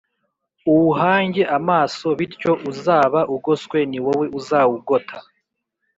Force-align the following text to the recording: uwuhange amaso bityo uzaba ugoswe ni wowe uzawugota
uwuhange 0.69 1.41
amaso 1.57 2.07
bityo 2.19 2.51
uzaba 2.71 3.19
ugoswe 3.35 3.79
ni 3.89 3.99
wowe 4.05 4.25
uzawugota 4.39 5.17